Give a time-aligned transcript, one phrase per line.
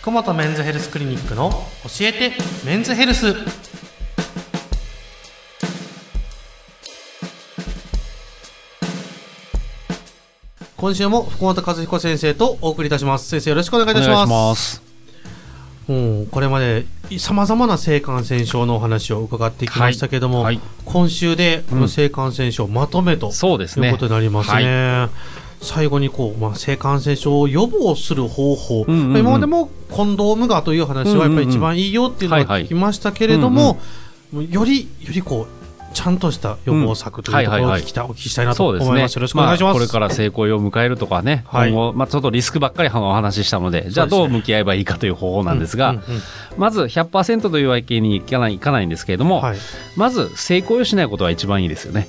[0.00, 2.32] 福本メンズヘルスクリニックの教えて
[2.64, 3.34] メンズヘルス。
[10.76, 13.28] 今週も福本和彦先生とお送りいたします。
[13.28, 14.30] 先生よろしくお願いいたします。
[14.30, 14.82] お願いします。
[15.88, 16.86] もうこれまで
[17.18, 20.56] さまざまな性感染症のお話を伺ってきましたけども、はい。
[20.56, 20.64] はい。
[20.84, 25.08] 今週でこの性感染症まとめと、そうですねということになりますね。
[25.60, 29.18] 最後にこう、まあ、性感染症を予防する方法、うんうんうん。
[29.18, 33.78] 今までもコンドームがという話はやっぱり一番いいよっていうのは聞きましたけれども、
[34.32, 35.57] よりよりこう
[35.98, 37.70] ちゃんとした予防策というところをうん。
[37.70, 37.82] はいはいはい。
[37.82, 39.16] 聞きたお聞きしたいなと思います。
[39.16, 39.72] よろしくお願いします。
[39.72, 41.70] あこれから成功を迎えるとかね、 はい。
[41.70, 45.96] 今後、まあ、ちょっとリスクばっかりお話ししたので、じゃあどう向き合えばいいかという方法なんですが、
[46.56, 49.58] まず100%というわけにいかないいかないんですけれども、はい、
[49.96, 52.06] まず成功をしないことは一番いいですよね。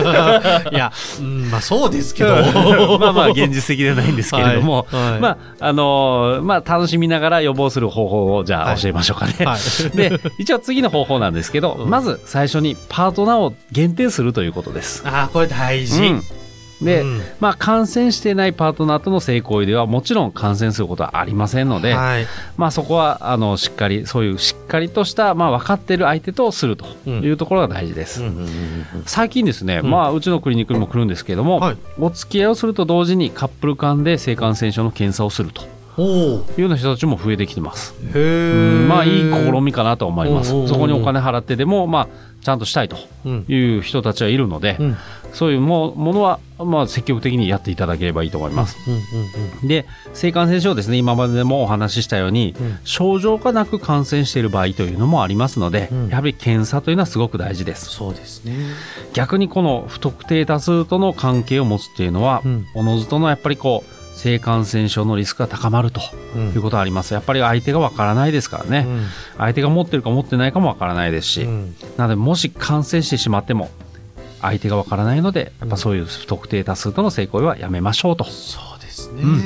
[0.72, 0.90] いや、
[1.20, 2.34] うん、まあそうですけど。
[2.98, 4.86] まあまあ現実的ではないんですけれども、
[5.20, 8.74] まああのーまあ楽しみながら予防する方法をじゃはい。
[8.74, 9.34] あ教えましょうかね。
[9.44, 9.96] はい。
[9.96, 11.90] で一応次の方法なんですけど、うん。
[11.90, 15.02] まず最初にパートナーを限定するということです。
[15.06, 16.02] あーこれ大事。
[16.06, 16.22] うん。
[16.82, 17.22] で、うん。
[17.40, 22.26] まあ、感染していないパートナーとの性行為ではもちろん感染することはありませんので、はい。
[22.56, 28.22] まあ、そこはあのしっかりそういうしっかりとした、まあ、分かっている相手とするというところが大事です。
[28.22, 28.48] うんうん
[29.06, 29.90] 最近ですね、うん。
[29.90, 31.76] まあ、うちのクリニックにも来るんですけれども、はい。
[31.98, 37.94] お付き合いをすると同時にカップル間で性感染症の検査をするというような人たちも増えてきてます。
[38.14, 40.50] うんまあいい試みかなと思います。
[40.68, 42.08] そこにお金払ってでも、まあ、
[42.40, 43.44] ちゃんとしたいとうん。
[43.48, 44.96] いう人たちはいるので、うん。
[45.32, 48.76] そういうもものは、まあ、積極的にやっていただければいいと思います。
[48.86, 48.96] うんう
[49.64, 52.78] んで性感染症ですね今までもお話ししたように、うん。
[52.84, 56.08] 症状がなく感染している場合というのもありますので、うん。
[56.08, 57.86] やはり検査というのはすごく大事です。
[57.86, 58.54] そうですね。
[59.12, 62.66] 逆にこの不特定多数との関係を持つっていうのは、うん。
[62.74, 66.00] おのずとのやっぱりこう性感染症のリスクが高まると
[66.34, 66.48] うん。
[66.48, 67.14] いうことがあります。
[67.14, 68.84] やっぱり相手がわからないですからね、
[69.36, 71.76] 相手が持ってるか持ってないかもわからないですし、うん。
[71.96, 73.70] なのでもし感染してしまっても
[74.42, 78.24] 相手がわからないのでやっぱそういう不特定多数との性行為はやめましょうと。
[78.24, 79.22] そうですね。
[79.22, 79.42] うん。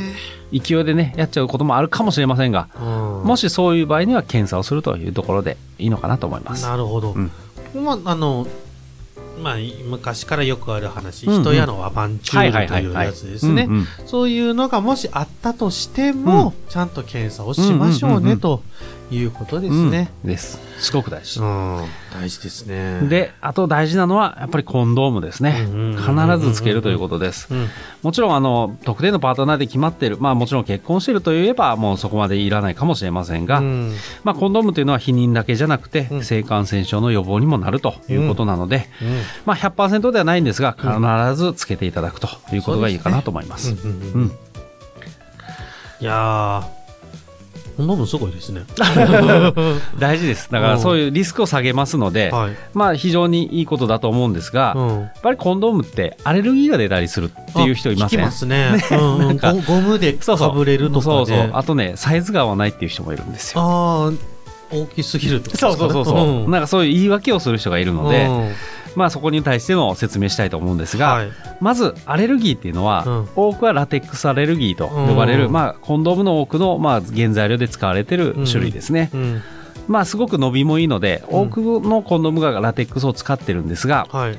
[0.59, 2.85] 勢いでねやっちゃうこともあるかもしれませんがう
[3.25, 3.25] ん。
[3.25, 6.65] もしそういう場合には検査をするというところでいいのかなと思います。
[6.65, 7.13] なるほど。
[7.13, 7.31] うん。
[7.85, 8.47] まああの
[9.43, 11.43] まあ昔からよくある話うんうん。
[11.43, 13.65] 人やの和番チュールというやつですね。
[13.69, 13.87] うんうん。
[14.07, 18.37] そういうのがもしあったとしてもちゃんと検査をしましょううんうんうんうん。
[18.37, 18.63] ねと
[19.11, 20.11] いうことですね。
[20.25, 20.31] うん。
[20.31, 20.59] です。
[20.79, 21.41] すごく大事。
[21.41, 21.87] うん。
[22.13, 23.01] 大事ですね。
[23.09, 25.67] で、あと大事なのはやっぱりコンドームですね。
[25.67, 27.49] うんうんうんうん必ずつけるということです。
[27.51, 27.69] うん。
[28.03, 33.95] もちろんあの特定のパートナーで決まっている、まあもちろん結婚しているといえばもうそこまでいらないかもしれませんが、うん。
[34.25, 36.25] まあコンドームというのは避妊だけじゃなくて、うん。
[36.25, 39.09] 性感染症の予防にもなるということなので、うん
[39.47, 43.71] まあ100%ではないんですが、必ずつけていただくということがいいかなと思います。
[43.73, 44.33] うんうんうんうん
[46.01, 46.83] いやー
[47.77, 48.63] コンドームすごいですね
[49.99, 50.51] 大事です。
[50.51, 58.19] だからそういうリスクを下げますので、はいまあ非常にいいことだと思うんですが、やうんっぱりコンドームってアレルギーが出たりするっていう人いません？
[58.19, 58.75] 聞きますね。
[58.91, 61.03] うんうんなんかゴゴムでそうそうかぶれるとかね。
[61.03, 61.51] そうそう。
[61.55, 63.63] あとね、サイズが合わないっていう人もいるんですよ。
[63.63, 64.19] あー
[64.71, 66.05] 大きすぎるとかですかね。
[66.05, 66.49] そう。
[66.49, 68.53] んなんかそういう言い訳をする人がいるので、うん
[68.95, 71.31] まあそこに対しての説明したいと思うんですが、はい。
[71.61, 73.29] まずアレルギーっていうのは、うん。
[73.37, 75.53] 多くはラテックスアレルギーと呼ばれる、うん。
[75.53, 79.11] まあコンドームの多くのまあ原材料で使われてる種類ですね。
[79.15, 79.43] うん。
[79.89, 81.41] まあすごく伸びもいいので、うん。
[81.43, 84.39] 多くのコンドームがラテックスを使ってるんですが、はい。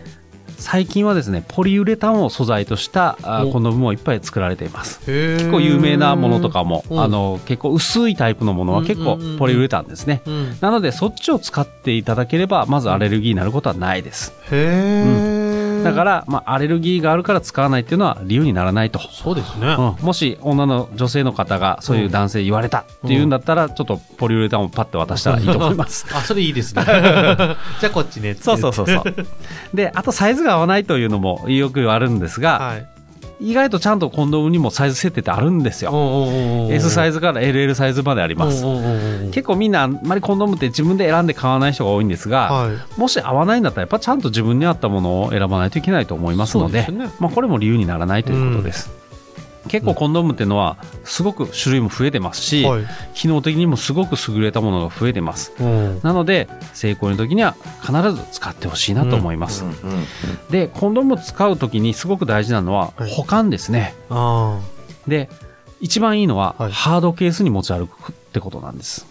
[0.57, 3.51] 最近はですね、ポリウレタンを素材としたあお。
[3.51, 4.99] コンドームもいっぱい作られています。
[4.99, 7.01] 結結構有名なものとかも、うん。
[7.01, 9.31] あの結構薄いタイプのものは結構うんうん。
[9.31, 10.21] うんポリウレタンですね。
[10.25, 14.33] うん、なのでそっちを使っていただければまずアレルギーになることはないです。
[14.51, 15.42] へえ、
[15.83, 18.99] だから、まあ、アレルギーがあるから使わないっていうのは理由にならないと。
[18.99, 19.67] そうですね。
[19.67, 26.05] うん、もし女の女性の方がそういう男性言われたっていうんだったらちょっとポリウレタンをパッて渡したらいいと思います。
[26.13, 26.83] あ、それいいですね。
[26.87, 28.35] じゃあこっちね。
[28.35, 29.03] そうそうそうそう。
[29.73, 32.92] で、あとサイズが合わないというのもよくあるんですが、はい。
[33.43, 35.91] 意外とちゃんとコンドームにもサイズ設定ってあるんですよ。
[36.69, 38.63] S サイズズから LL サイズまであります。
[39.31, 42.99] 結構みんなあんまりコンドームって自分で選んで買わない人が多いんですが、はい。
[42.99, 49.02] もし合わないんだったらやっぱちゃんと自分に合ったものを選ばないといけないと思いますのでねまあ、これも理由にならないということです。
[49.73, 52.83] 結構コンドームっていうのはすごく種類も増えてますし、はい。
[53.15, 55.51] 機能的にもすごく優れたものが増えてます。
[55.59, 55.99] うん。
[56.03, 59.65] なので成功の時には必ず使ってほしいなと思います。
[60.51, 63.95] でコンドームを使う時にすごく大事なのははい保管ですね。
[64.11, 64.59] あ
[65.07, 65.27] で
[65.81, 69.07] 一番いいのははいハードケースに持ち歩くってことなんです。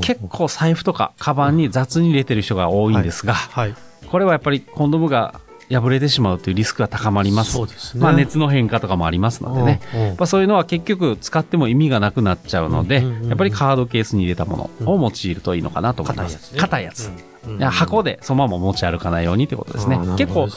[0.00, 3.74] 結構財布とかカバンに雑に入れてる人が多いんですが、はい。
[4.10, 7.52] これはやっぱりコンドームが破れてしまうというリスクが高まります。
[7.52, 8.02] そうですね。
[8.02, 9.80] まあ、熱の変化とかもありますのでね。
[9.94, 16.52] うんうんやっぱそういうのは結局使っても意味がなくなっちゃうので、うんうんうんうんやっぱりカードケースに入れたものを用いるといいのかなと思います。
[16.52, 17.08] 硬硬いやつ。
[17.08, 17.28] うんうん
[17.58, 20.48] いや箱でそのまま持ち歩かないようにってことですね結構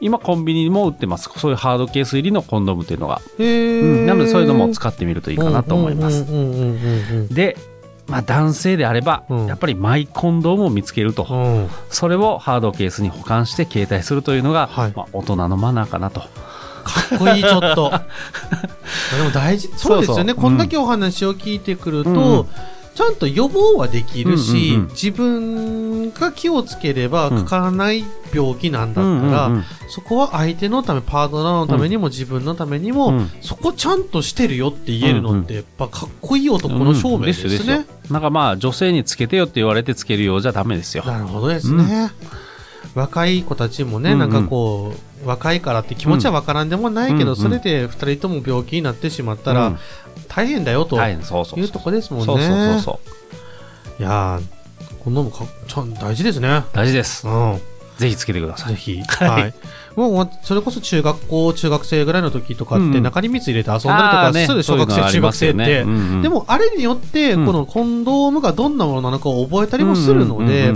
[0.00, 1.28] 今コンビニにも売ってます。
[1.36, 3.20] そういうハードケース入りのコンドームっていうのが。
[3.38, 6.22] うんなのでそういうのも使ってみるといいかなと思います。
[6.22, 6.78] うんうんうん
[7.10, 7.56] うんで、
[8.08, 11.26] まあ男性であれば、うんやっぱりマイコンドームを見つけると。
[11.30, 16.20] うんうんそれをハードケースに保管して携帯するというのが、はいまあ、大人のマナーかなと。
[16.20, 16.26] か
[17.16, 17.90] っこいい、ちょっと。
[17.92, 20.32] まあでも大事、そうですよね。
[20.32, 22.46] そうそうこんだけお話を聞いてくると、うん
[22.94, 24.88] ちゃんと予防はできるし、うんうんうん。
[24.90, 28.04] 自分が気をつければかからない
[28.34, 33.30] 病気なんだったら、うんうんそこは相手のため、パートナーのためにも自分のためにも、うん。
[33.40, 37.44] そこちゃんとしてるよって言えるのって、やっぱかっこいい男の証明ですね。
[37.44, 38.12] うんですよですよ。
[38.12, 41.04] なんかまあ女性につけてよって言われてつけるようじゃダメですよ。
[41.06, 42.10] なるほどですね。
[42.94, 49.78] 若い子たちもね、うんうんなんかこう、若いからって気持ちはわからんでもないけど、それで二人とも病気になってしまったら、うん
[50.28, 52.44] 大変だよとはい、そうとこですもんね。
[53.98, 54.42] いやー、
[55.02, 56.64] こんなのもかちゃん大事ですね。
[56.72, 57.26] 大事です。
[57.26, 57.60] うん。
[57.96, 58.74] ぜひつけてください。
[58.74, 59.02] ぜひ。
[59.02, 59.54] はいはい。
[59.96, 65.84] もう、それこそ中学校、中学生ぐらいの時とかって、うん中に蜜入れて遊んだりとあかする小学生、中学生って。
[66.22, 70.74] でも、あれによって、うんこのコンドームがどんなものなのかを覚えたりもするので、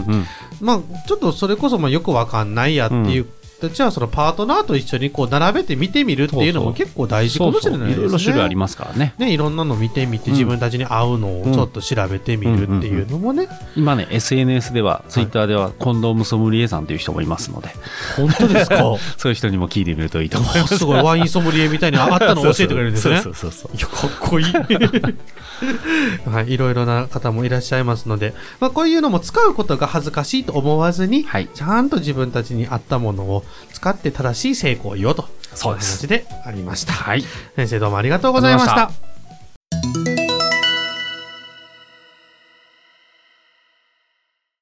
[0.61, 3.27] まあ、ちょっとそれこそまあよくわかんないやっていう、
[3.69, 8.09] じゃあそのパートナーと一緒にこう並べて見てみるっていうのも結構大事かもしれないですね。
[8.09, 9.15] そうそういろいろ種類ありますからね。
[9.19, 17.69] ね、いろんなの見てみてうん自分たちに合うのをちょっと調べてみるっていうのもね、今ね、SNS では、ツイッターでは、コンドームソムリエさんという人もいますので、
[18.17, 18.77] 本当ですか？
[19.19, 20.79] そういう人にも聞いてみるといいと思います。
[20.79, 23.21] すごいワインソムリエみたいにあったのを教えてくれるんですね。
[23.23, 24.47] そうそうそうそういや、かっこいい。
[26.29, 31.49] はい、いろいろな方もいらっしゃいますので、まあ、こういうのも使うことが恥ずかしいと思わずに、はい。
[31.55, 35.29] ちゃんと自分たちに合ったものを使って正しい成功を言おうと。
[35.55, 36.93] そういう話でありました。
[36.93, 37.25] はい。
[37.57, 39.12] 先生どうもありがとうございました。